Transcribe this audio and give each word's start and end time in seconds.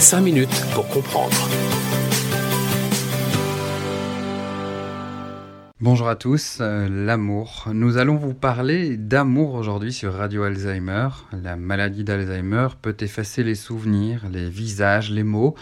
5 0.00 0.20
minutes 0.20 0.64
pour 0.74 0.86
comprendre. 0.86 1.36
Bonjour 5.80 6.08
à 6.08 6.14
tous, 6.14 6.58
euh, 6.60 6.88
l'amour. 6.88 7.64
Nous 7.72 7.96
allons 7.96 8.14
vous 8.14 8.32
parler 8.32 8.96
d'amour 8.96 9.54
aujourd'hui 9.54 9.92
sur 9.92 10.14
Radio 10.14 10.44
Alzheimer. 10.44 11.08
La 11.32 11.56
maladie 11.56 12.04
d'Alzheimer 12.04 12.68
peut 12.80 12.96
effacer 13.00 13.42
les 13.42 13.56
souvenirs, 13.56 14.22
les 14.30 14.48
visages, 14.48 15.10
les 15.10 15.24
mots. 15.24 15.56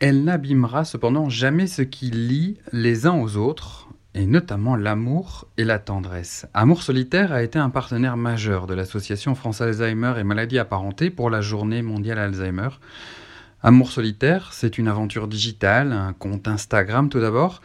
Elle 0.00 0.24
n'abîmera 0.24 0.84
cependant 0.84 1.28
jamais 1.28 1.68
ce 1.68 1.82
qui 1.82 2.10
lie 2.10 2.58
les 2.72 3.06
uns 3.06 3.14
aux 3.14 3.36
autres, 3.36 3.88
et 4.14 4.26
notamment 4.26 4.74
l'amour 4.74 5.46
et 5.56 5.64
la 5.64 5.78
tendresse. 5.78 6.46
Amour 6.52 6.82
solitaire 6.82 7.32
a 7.32 7.44
été 7.44 7.60
un 7.60 7.70
partenaire 7.70 8.16
majeur 8.16 8.66
de 8.66 8.74
l'association 8.74 9.36
France 9.36 9.60
Alzheimer 9.60 10.14
et 10.18 10.24
maladies 10.24 10.58
apparentées 10.58 11.10
pour 11.10 11.30
la 11.30 11.42
journée 11.42 11.82
mondiale 11.82 12.18
Alzheimer. 12.18 12.70
Amour 13.62 13.90
solitaire, 13.90 14.50
c'est 14.52 14.78
une 14.78 14.86
aventure 14.86 15.28
digitale, 15.28 15.92
un 15.92 16.12
compte 16.12 16.46
Instagram 16.46 17.08
tout 17.08 17.20
d'abord. 17.20 17.62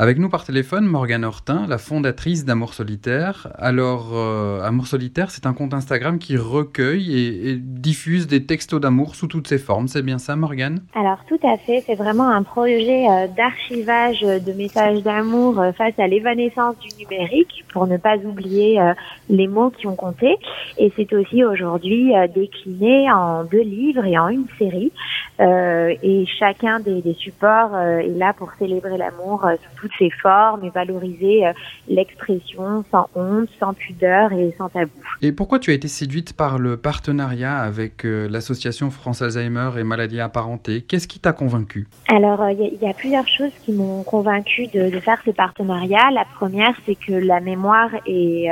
Avec 0.00 0.18
nous 0.18 0.30
par 0.30 0.44
téléphone, 0.44 0.86
Morgane 0.86 1.26
Hortin, 1.26 1.66
la 1.68 1.76
fondatrice 1.76 2.46
d'Amour 2.46 2.72
Solitaire. 2.72 3.48
Alors, 3.58 4.12
euh, 4.14 4.62
Amour 4.62 4.86
Solitaire, 4.86 5.30
c'est 5.30 5.44
un 5.44 5.52
compte 5.52 5.74
Instagram 5.74 6.18
qui 6.18 6.38
recueille 6.38 7.50
et, 7.50 7.56
diffuse 7.56 8.26
des 8.26 8.46
textos 8.46 8.80
d'amour 8.80 9.14
sous 9.14 9.26
toutes 9.26 9.46
ses 9.46 9.58
formes. 9.58 9.88
C'est 9.88 10.00
bien 10.00 10.16
ça, 10.16 10.36
Morgane? 10.36 10.80
Alors, 10.94 11.18
tout 11.28 11.38
à 11.46 11.58
fait. 11.58 11.84
C'est 11.84 11.96
vraiment 11.96 12.30
un 12.30 12.42
projet 12.42 13.08
euh, 13.10 13.26
d'archivage 13.26 14.22
de 14.22 14.52
messages 14.54 15.02
d'amour 15.02 15.60
euh, 15.60 15.72
face 15.72 15.98
à 15.98 16.06
l'évanescence 16.06 16.76
du 16.78 16.88
numérique 17.04 17.66
pour 17.70 17.86
ne 17.86 17.98
pas 17.98 18.16
oublier 18.16 18.80
les 19.28 19.48
mots 19.48 19.68
qui 19.68 19.86
ont 19.86 19.96
compté. 19.96 20.34
Et 20.78 20.90
c'est 20.96 21.12
aussi 21.12 21.44
aujourd'hui 21.44 22.12
décliné 22.34 23.12
en 23.12 23.44
deux 23.44 23.62
livres 23.62 24.04
et 24.06 24.18
en 24.18 24.28
une 24.28 24.46
série. 24.58 24.92
et 25.38 26.26
chacun 26.38 26.80
des, 26.80 27.14
supports 27.18 27.78
est 27.78 28.08
là 28.08 28.32
pour 28.32 28.50
célébrer 28.58 28.96
l'amour 28.96 29.46
sous 29.78 29.89
ses 29.98 30.10
formes 30.10 30.64
et 30.64 30.70
valoriser 30.70 31.46
euh, 31.46 31.52
l'expression 31.88 32.84
sans 32.90 33.08
honte, 33.14 33.48
sans 33.58 33.74
pudeur 33.74 34.32
et 34.32 34.54
sans 34.58 34.68
tabou. 34.68 34.90
Et 35.22 35.32
pourquoi 35.32 35.58
tu 35.58 35.70
as 35.70 35.74
été 35.74 35.88
séduite 35.88 36.32
par 36.34 36.58
le 36.58 36.76
partenariat 36.76 37.58
avec 37.58 38.04
euh, 38.04 38.28
l'association 38.28 38.90
France 38.90 39.22
Alzheimer 39.22 39.70
et 39.78 39.84
maladies 39.84 40.20
apparentées? 40.20 40.82
Qu'est-ce 40.82 41.08
qui 41.08 41.18
t'a 41.18 41.32
convaincu 41.32 41.88
Alors, 42.08 42.48
il 42.50 42.60
euh, 42.60 42.86
y, 42.86 42.88
a 42.88 42.94
plusieurs 42.94 43.28
choses 43.28 43.52
qui 43.64 43.72
m'ont 43.72 44.02
convaincu 44.02 44.66
de, 44.68 44.90
de, 44.90 45.00
faire 45.00 45.20
ce 45.24 45.30
partenariat. 45.30 46.10
La 46.12 46.24
première, 46.24 46.74
c'est 46.86 46.94
que 46.94 47.12
la 47.12 47.40
mémoire 47.40 47.90
est, 48.06 48.48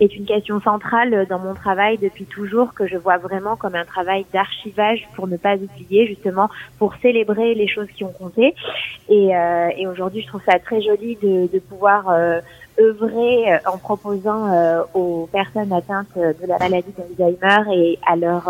est 0.00 0.16
une 0.16 0.24
question 0.24 0.60
centrale 0.60 1.26
dans 1.28 1.38
mon 1.38 1.54
travail 1.54 1.98
depuis 1.98 2.24
toujours, 2.24 2.74
que 2.74 2.86
je 2.86 2.96
vois 2.96 3.18
vraiment 3.18 3.56
comme 3.56 3.74
un 3.74 3.84
travail 3.84 4.24
d'archivage 4.32 5.08
pour 5.14 5.26
ne 5.26 5.36
pas 5.36 5.56
oublier, 5.56 6.06
justement, 6.06 6.48
pour 6.78 6.94
célébrer 6.96 7.54
les 7.54 7.68
choses 7.68 7.88
qui 7.94 8.04
ont 8.04 8.12
compté. 8.12 8.54
Et, 9.08 9.30
et 9.76 9.86
aujourd'hui, 9.86 10.22
je 10.22 10.26
trouve 10.26 10.42
ça 10.44 10.58
très 10.58 10.71
très 10.72 10.80
joli 10.80 11.16
de, 11.16 11.52
de 11.52 11.58
pouvoir 11.58 12.08
euh, 12.08 12.40
œuvrer 12.78 13.52
euh, 13.52 13.58
en 13.66 13.78
proposant 13.78 14.52
euh, 14.52 14.82
aux 14.94 15.28
personnes 15.32 15.72
atteintes 15.72 16.16
de 16.16 16.46
la 16.46 16.58
maladie 16.58 16.92
d'Alzheimer 17.18 17.74
et 17.74 17.98
à 18.06 18.16
leurs 18.16 18.48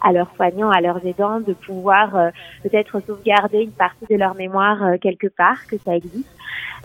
à 0.00 0.12
leurs 0.12 0.30
soignants, 0.36 0.70
à 0.70 0.80
leurs 0.80 1.04
aidants, 1.06 1.40
de 1.40 1.52
pouvoir 1.52 2.30
peut-être 2.62 3.00
sauvegarder 3.06 3.62
une 3.62 3.72
partie 3.72 4.06
de 4.08 4.16
leur 4.16 4.34
mémoire 4.34 4.98
quelque 5.00 5.28
part, 5.28 5.66
que 5.66 5.76
ça 5.78 5.96
existe. 5.96 6.28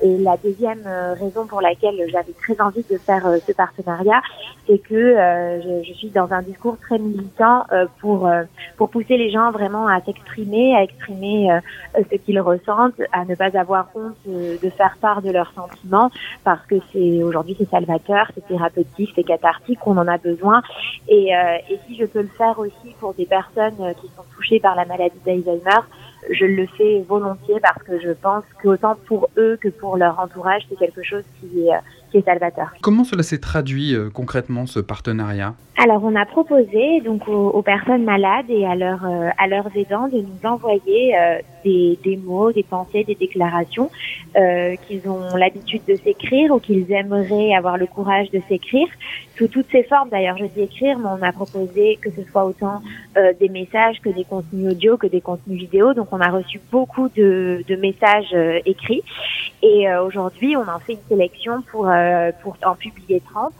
Et 0.01 0.17
la 0.17 0.37
deuxième 0.37 0.87
raison 1.19 1.45
pour 1.45 1.61
laquelle 1.61 1.95
j'avais 2.09 2.31
très 2.31 2.59
envie 2.61 2.85
de 2.89 2.97
faire 2.97 3.27
ce 3.45 3.51
partenariat, 3.51 4.21
c'est 4.65 4.79
que 4.79 4.95
je, 4.95 5.83
je, 5.85 5.93
suis 5.93 6.09
dans 6.09 6.31
un 6.31 6.41
discours 6.41 6.77
très 6.79 6.97
militant 6.97 7.65
pour 7.99 8.29
pour 8.77 8.89
pousser 8.89 9.17
les 9.17 9.29
gens 9.29 9.51
vraiment 9.51 9.87
à 9.87 9.99
s'exprimer, 10.01 10.75
à 10.75 10.83
exprimer 10.83 11.49
ce 11.95 12.15
qu'ils 12.15 12.39
ressentent, 12.39 13.01
à 13.11 13.25
ne 13.25 13.35
pas 13.35 13.57
avoir 13.57 13.89
honte 13.95 14.15
de 14.25 14.69
faire 14.69 14.97
part 15.01 15.21
de 15.21 15.31
leurs 15.31 15.51
sentiments 15.51 16.09
parce 16.43 16.65
que 16.65 16.78
c'est 16.91 17.23
aujourd'hui 17.23 17.55
c'est 17.57 17.69
salvateur, 17.69 18.31
c'est 18.35 18.47
thérapeutique, 18.47 19.11
c'est 19.15 19.23
cathartique, 19.23 19.79
on 19.85 19.97
en 19.97 20.07
a 20.07 20.17
besoin. 20.17 20.61
Et, 21.07 21.35
euh, 21.35 21.57
et 21.69 21.79
si 21.87 21.95
je 21.95 22.05
peux 22.05 22.21
le 22.21 22.27
faire 22.37 22.57
aussi 22.59 22.95
pour 22.99 23.13
des 23.13 23.25
personnes 23.25 23.77
qui 24.01 24.07
sont 24.15 24.23
touchées 24.35 24.59
par 24.59 24.75
la 24.75 24.85
maladie 24.85 25.19
d'Alzheimer, 25.25 25.81
je 26.29 26.45
le 26.45 26.65
fais 26.77 27.01
volontiers 27.07 27.59
parce 27.61 27.81
que 27.83 27.99
je 27.99 28.11
pense 28.11 28.43
qu'autant 28.61 28.95
pour 29.07 29.29
eux 29.37 29.57
que 29.61 29.69
pour 29.69 29.97
leur 29.97 30.19
entourage, 30.19 30.63
c'est 30.69 30.77
quelque 30.77 31.03
chose 31.03 31.23
qui 31.39 31.67
est, 31.67 32.08
qui 32.11 32.17
est 32.17 32.25
salvateur. 32.25 32.69
Comment 32.81 33.03
cela 33.03 33.23
s'est 33.23 33.39
traduit 33.39 33.95
euh, 33.95 34.09
concrètement 34.09 34.65
ce 34.65 34.79
partenariat? 34.79 35.53
Alors 35.81 36.03
on 36.03 36.13
a 36.15 36.25
proposé 36.25 36.99
donc 36.99 37.27
aux, 37.29 37.61
personnes 37.61 38.03
malades 38.03 38.49
et 38.49 38.65
à, 38.65 38.75
leur, 38.75 39.05
euh, 39.05 39.29
à 39.37 39.47
leurs 39.47 39.69
aidants 39.77 40.09
de 40.09 40.17
nous 40.17 40.39
envoyer 40.43 41.17
euh, 41.17 41.37
des, 41.63 41.97
des, 42.03 42.17
mots, 42.17 42.51
des 42.51 42.63
pensées, 42.63 43.05
des 43.05 43.15
déclarations 43.15 43.89
qu'ils 44.87 45.09
ont 45.09 45.35
l'habitude 45.35 45.81
de 45.87 45.95
s'écrire 45.95 46.51
ou 46.51 46.59
qu'ils 46.59 46.91
aimeraient 46.91 47.53
avoir 47.53 47.77
le 47.77 47.87
courage 47.87 48.29
de 48.29 48.39
s'écrire 48.47 48.87
sous 49.37 49.47
toutes 49.47 49.65
ces 49.71 49.83
formes. 49.83 50.09
D'ailleurs, 50.09 50.37
je 50.37 50.45
dis 50.45 50.61
écrire, 50.61 50.99
mais 50.99 51.09
on 51.09 51.23
a 51.23 51.31
proposé 51.31 51.97
que 52.01 52.11
ce 52.11 52.21
soit 52.29 52.45
autant 52.45 52.81
des 53.39 53.49
messages 53.49 53.99
que 54.01 54.09
des 54.09 54.23
contenus 54.23 54.71
audio, 54.71 54.97
que 54.97 55.07
des 55.07 55.19
contenus 55.19 55.59
vidéo. 55.59 55.93
Donc 55.93 56.09
on 56.11 56.21
a 56.21 56.29
reçu 56.29 56.61
beaucoup 56.71 57.09
de, 57.09 57.63
de 57.67 57.75
messages 57.75 58.33
écrits 58.65 59.03
et 59.63 59.91
aujourd'hui 59.97 60.55
on 60.55 60.67
en 60.69 60.79
fait 60.79 60.93
une 60.93 61.07
sélection 61.09 61.63
pour 61.71 61.89
euh, 61.99 62.31
pour 62.41 62.57
en 62.65 62.75
publier 62.75 63.21
30 63.31 63.53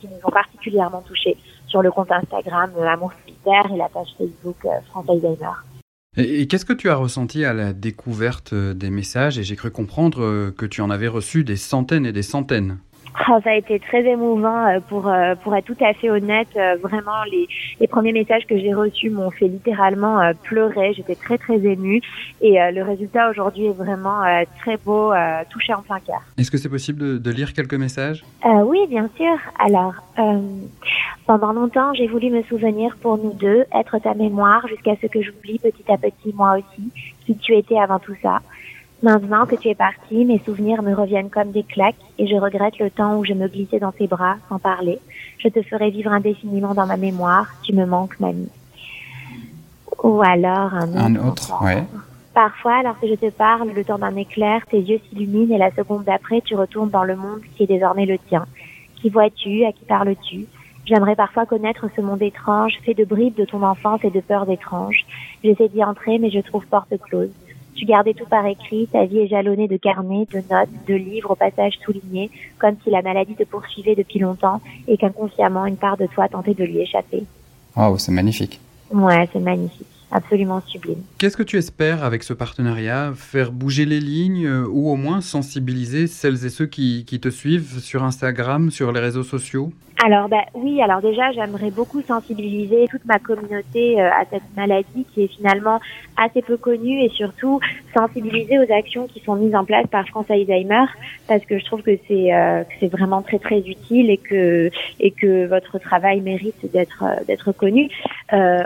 qui 0.00 0.08
nous 0.08 0.16
ont 0.24 0.30
particulièrement 0.30 1.02
touchés 1.02 1.36
sur 1.66 1.82
le 1.82 1.90
compte 1.90 2.10
Instagram 2.10 2.70
euh, 2.76 2.86
Amour 2.86 3.12
Solitaire 3.24 3.66
et 3.72 3.76
la 3.76 3.88
page 3.88 4.08
Facebook 4.18 4.56
euh, 4.64 4.80
France 4.90 5.06
Alzheimer. 5.08 5.52
Et, 6.16 6.46
qu'est-ce 6.46 6.64
que 6.64 6.72
tu 6.72 6.90
as 6.90 6.96
ressenti 6.96 7.44
à 7.44 7.54
la 7.54 7.72
découverte 7.72 8.54
des 8.54 8.90
messages? 8.90 9.38
Et 9.38 9.44
j'ai 9.44 9.56
cru 9.56 9.70
comprendre 9.70 10.50
que 10.50 10.66
tu 10.66 10.82
en 10.82 10.90
avais 10.90 11.08
reçu 11.08 11.42
des 11.42 11.56
centaines 11.56 12.04
et 12.04 12.12
des 12.12 12.22
centaines. 12.22 12.78
Oh, 13.28 13.38
ça 13.44 13.50
a 13.50 13.54
été 13.54 13.78
très 13.78 14.04
émouvant 14.04 14.66
euh, 14.66 14.80
pour 14.80 15.06
euh, 15.06 15.34
pour 15.34 15.54
être 15.54 15.66
tout 15.66 15.84
à 15.84 15.92
fait 15.92 16.10
honnête. 16.10 16.48
Euh, 16.56 16.76
vraiment, 16.82 17.24
les, 17.30 17.46
les 17.78 17.86
premiers 17.86 18.12
messages 18.12 18.46
que 18.46 18.58
j'ai 18.58 18.72
reçus 18.72 19.10
m'ont 19.10 19.30
fait 19.30 19.48
littéralement 19.48 20.32
pleurer. 20.42 20.94
J'étais 20.94 21.14
très 21.14 21.36
très 21.36 21.58
émue 21.58 22.00
et 22.40 22.58
le 22.72 22.82
résultat 22.82 23.28
aujourd'hui 23.30 23.66
est 23.66 23.76
vraiment 23.76 24.22
très 24.60 24.76
beau, 24.76 25.12
touché 25.50 25.74
en 25.74 25.82
plein 25.82 26.00
cœur. 26.00 26.22
Est-ce 26.38 26.50
que 26.50 26.56
c'est 26.56 26.68
possible 26.68 26.98
de, 27.00 27.18
de, 27.18 27.30
lire 27.30 27.52
quelques 27.52 27.74
messages? 27.74 28.24
Oui, 28.44 28.78
bien 28.88 29.08
sûr. 29.16 29.36
Alors, 29.58 29.94
pendant 31.26 31.52
longtemps, 31.52 31.92
j'ai 31.94 32.06
voulu 32.06 32.30
me 32.30 32.42
souvenir 32.44 32.96
pour 33.00 33.18
nous 33.18 33.32
deux, 33.32 33.64
être 33.74 33.98
ta 33.98 34.14
mémoire 34.14 34.66
jusqu'à 34.68 34.96
ce 35.00 35.06
que 35.06 35.22
j'oublie 35.22 35.58
petit 35.58 35.84
à 35.90 35.96
petit 35.96 36.32
moi 36.34 36.56
aussi 36.58 36.90
qui 37.26 37.36
tu 37.36 37.54
étais 37.54 37.78
avant 37.78 37.98
tout 37.98 38.16
ça. 38.22 38.40
Maintenant 39.02 39.46
que 39.46 39.56
tu 39.56 39.68
es 39.68 39.74
parti, 39.74 40.24
mes 40.24 40.38
souvenirs 40.38 40.80
me 40.82 40.94
reviennent 40.94 41.30
comme 41.30 41.50
des 41.50 41.64
claques 41.64 41.96
et 42.18 42.28
je 42.28 42.36
regrette 42.36 42.78
le 42.78 42.88
temps 42.88 43.18
où 43.18 43.24
je 43.24 43.32
me 43.32 43.48
glissais 43.48 43.80
dans 43.80 43.90
tes 43.90 44.06
bras 44.06 44.36
sans 44.48 44.60
parler. 44.60 45.00
Je 45.38 45.48
te 45.48 45.60
ferai 45.62 45.90
vivre 45.90 46.12
indéfiniment 46.12 46.72
dans 46.72 46.86
ma 46.86 46.96
mémoire. 46.96 47.48
Tu 47.64 47.72
me 47.72 47.84
manques, 47.84 48.20
mamie. 48.20 48.48
Ou 50.04 50.22
alors 50.22 50.74
un 50.74 50.88
autre. 50.88 51.00
Un 51.00 51.16
autre, 51.16 51.64
ouais. 51.64 51.82
Parfois, 52.32 52.76
alors 52.76 52.98
que 53.00 53.08
je 53.08 53.14
te 53.14 53.28
parle, 53.30 53.70
le 53.70 53.84
temps 53.84 53.98
d'un 53.98 54.14
éclair, 54.14 54.64
tes 54.70 54.80
yeux 54.80 55.00
s'illuminent 55.08 55.54
et 55.54 55.58
la 55.58 55.72
seconde 55.72 56.04
d'après, 56.04 56.40
tu 56.40 56.54
retournes 56.54 56.90
dans 56.90 57.04
le 57.04 57.16
monde 57.16 57.40
qui 57.56 57.64
est 57.64 57.66
désormais 57.66 58.06
le 58.06 58.18
tien. 58.18 58.46
Qui 58.96 59.10
vois-tu? 59.10 59.64
À 59.64 59.72
qui 59.72 59.84
parles-tu? 59.84 60.46
J'aimerais 60.86 61.16
parfois 61.16 61.44
connaître 61.44 61.86
ce 61.94 62.00
monde 62.00 62.22
étrange, 62.22 62.78
fait 62.84 62.94
de 62.94 63.04
bribes 63.04 63.34
de 63.34 63.44
ton 63.44 63.62
enfance 63.62 64.00
et 64.04 64.10
de 64.10 64.20
peurs 64.20 64.48
étranges. 64.48 65.04
J'essaie 65.42 65.68
d'y 65.68 65.82
entrer, 65.82 66.18
mais 66.18 66.30
je 66.30 66.40
trouve 66.40 66.66
porte 66.66 66.94
close. 67.00 67.30
Tu 67.74 67.84
gardais 67.84 68.14
tout 68.14 68.26
par 68.26 68.46
écrit, 68.46 68.86
ta 68.86 69.04
vie 69.04 69.20
est 69.20 69.28
jalonnée 69.28 69.68
de 69.68 69.76
carnets, 69.76 70.26
de 70.32 70.38
notes, 70.50 70.68
de 70.86 70.94
livres 70.94 71.32
au 71.32 71.34
passage 71.34 71.78
soulignés, 71.84 72.30
comme 72.58 72.76
si 72.84 72.90
la 72.90 73.02
maladie 73.02 73.34
te 73.34 73.44
poursuivait 73.44 73.94
depuis 73.94 74.18
longtemps 74.18 74.60
et 74.86 74.96
qu'inconsciemment 74.96 75.66
une 75.66 75.76
part 75.76 75.96
de 75.96 76.06
toi 76.06 76.28
tentait 76.28 76.54
de 76.54 76.64
lui 76.64 76.80
échapper. 76.80 77.24
Oh, 77.76 77.96
c'est 77.98 78.12
magnifique. 78.12 78.60
Ouais, 78.92 79.28
c'est 79.32 79.40
magnifique 79.40 79.86
absolument 80.12 80.60
sublime. 80.66 81.02
Qu'est-ce 81.18 81.36
que 81.36 81.42
tu 81.42 81.56
espères 81.56 82.04
avec 82.04 82.22
ce 82.22 82.32
partenariat? 82.32 83.12
Faire 83.16 83.50
bouger 83.50 83.84
les 83.84 84.00
lignes 84.00 84.46
euh, 84.46 84.66
ou 84.68 84.90
au 84.90 84.96
moins 84.96 85.20
sensibiliser 85.20 86.06
celles 86.06 86.44
et 86.44 86.50
ceux 86.50 86.66
qui, 86.66 87.04
qui 87.04 87.18
te 87.20 87.28
suivent 87.28 87.80
sur 87.80 88.04
Instagram, 88.04 88.70
sur 88.70 88.92
les 88.92 89.00
réseaux 89.00 89.24
sociaux? 89.24 89.72
Alors 90.04 90.28
bah, 90.28 90.44
oui, 90.54 90.82
alors 90.82 91.00
déjà 91.00 91.30
j'aimerais 91.30 91.70
beaucoup 91.70 92.02
sensibiliser 92.02 92.86
toute 92.90 93.04
ma 93.04 93.20
communauté 93.20 94.00
euh, 94.00 94.10
à 94.10 94.24
cette 94.28 94.42
maladie 94.56 95.06
qui 95.14 95.22
est 95.22 95.28
finalement 95.28 95.80
assez 96.16 96.42
peu 96.42 96.56
connue 96.56 97.04
et 97.04 97.08
surtout 97.10 97.60
sensibiliser 97.96 98.58
aux 98.58 98.72
actions 98.72 99.06
qui 99.06 99.20
sont 99.20 99.36
mises 99.36 99.54
en 99.54 99.64
place 99.64 99.86
par 99.86 100.04
France 100.08 100.26
Alzheimer 100.28 100.86
parce 101.28 101.44
que 101.44 101.56
je 101.56 101.64
trouve 101.64 101.82
que 101.82 101.96
c'est 102.08 102.34
euh, 102.34 102.64
c'est 102.80 102.88
vraiment 102.88 103.22
très 103.22 103.38
très 103.38 103.60
utile 103.60 104.10
et 104.10 104.16
que 104.16 104.70
et 104.98 105.12
que 105.12 105.46
votre 105.46 105.78
travail 105.78 106.20
mérite 106.20 106.72
d'être 106.72 107.04
d'être 107.28 107.52
connu. 107.52 107.88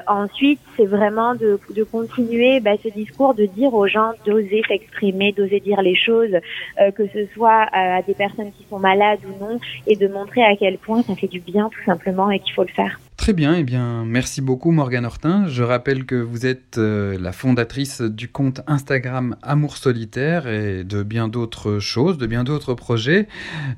Ensuite, 0.06 0.60
c'est 0.76 0.86
vraiment 0.86 1.34
de, 1.34 1.58
de 1.74 1.82
continuer 1.84 2.60
bah, 2.60 2.72
ce 2.82 2.88
discours, 2.88 3.34
de 3.34 3.46
dire 3.46 3.74
aux 3.74 3.86
gens 3.86 4.12
d'oser 4.24 4.62
s'exprimer, 4.68 5.32
d'oser 5.32 5.60
dire 5.60 5.82
les 5.82 5.96
choses, 5.96 6.34
euh, 6.80 6.90
que 6.90 7.06
ce 7.08 7.26
soit 7.34 7.66
à 7.72 8.02
des 8.02 8.14
personnes 8.14 8.52
qui 8.52 8.64
sont 8.68 8.78
malades 8.78 9.20
ou 9.24 9.44
non, 9.44 9.58
et 9.86 9.96
de 9.96 10.08
montrer 10.08 10.42
à 10.42 10.56
quel 10.56 10.78
point 10.78 11.02
ça 11.02 11.14
fait 11.14 11.28
du 11.28 11.40
bien 11.40 11.68
tout 11.68 11.82
simplement 11.84 12.30
et 12.30 12.38
qu'il 12.38 12.52
faut 12.52 12.62
le 12.62 12.68
faire. 12.68 12.98
Très 13.26 13.32
bien, 13.32 13.56
eh 13.56 13.64
bien, 13.64 14.04
merci 14.04 14.40
beaucoup 14.40 14.70
Morgane 14.70 15.04
Hortin. 15.04 15.48
Je 15.48 15.64
rappelle 15.64 16.06
que 16.06 16.14
vous 16.14 16.46
êtes 16.46 16.78
euh, 16.78 17.18
la 17.18 17.32
fondatrice 17.32 18.00
du 18.00 18.28
compte 18.28 18.60
Instagram 18.68 19.34
Amour 19.42 19.78
Solitaire 19.78 20.46
et 20.46 20.84
de 20.84 21.02
bien 21.02 21.26
d'autres 21.26 21.80
choses, 21.80 22.18
de 22.18 22.28
bien 22.28 22.44
d'autres 22.44 22.74
projets. 22.74 23.26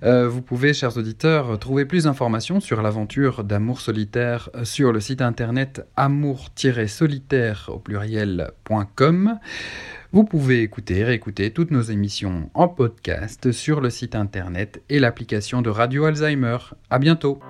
Euh, 0.02 0.28
vous 0.28 0.42
pouvez, 0.42 0.74
chers 0.74 0.98
auditeurs, 0.98 1.58
trouver 1.58 1.86
plus 1.86 2.04
d'informations 2.04 2.60
sur 2.60 2.82
l'aventure 2.82 3.42
d'Amour 3.42 3.80
Solitaire 3.80 4.50
sur 4.64 4.92
le 4.92 5.00
site 5.00 5.22
internet 5.22 5.86
amour-solitaire 5.96 7.70
au 7.72 7.78
pluriel.com. 7.78 9.38
Vous 10.12 10.24
pouvez 10.24 10.60
écouter 10.60 10.98
et 10.98 11.04
réécouter 11.04 11.52
toutes 11.52 11.70
nos 11.70 11.80
émissions 11.80 12.50
en 12.52 12.68
podcast 12.68 13.50
sur 13.52 13.80
le 13.80 13.88
site 13.88 14.14
internet 14.14 14.82
et 14.90 14.98
l'application 14.98 15.62
de 15.62 15.70
Radio 15.70 16.04
Alzheimer. 16.04 16.58
À 16.90 16.98
bientôt. 16.98 17.40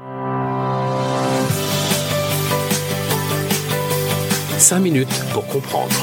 5 4.59 4.81
minutes 4.81 5.25
pour 5.33 5.47
comprendre. 5.47 5.95